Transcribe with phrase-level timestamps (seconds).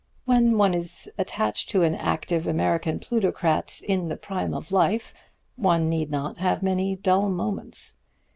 [0.25, 5.13] When one is attached to an active American plutocrat in the prime of life
[5.57, 7.99] one need not have many dull moments.